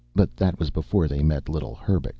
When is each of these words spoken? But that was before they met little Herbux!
But 0.15 0.35
that 0.37 0.57
was 0.57 0.71
before 0.71 1.07
they 1.07 1.21
met 1.21 1.47
little 1.47 1.75
Herbux! 1.75 2.09